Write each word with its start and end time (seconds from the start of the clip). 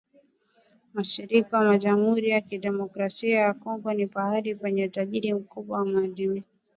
Mashariki 0.93 1.55
mwa 1.63 1.77
Jamhuri 1.77 2.27
ya 2.29 2.41
Kidemokrasia 2.41 3.39
ya 3.39 3.53
Kongo 3.53 3.93
ni 3.93 4.07
pahali 4.07 4.55
penye 4.55 4.85
utajiri 4.85 5.33
mkubwa 5.33 5.77
wa 5.77 5.85
madini 5.85 6.43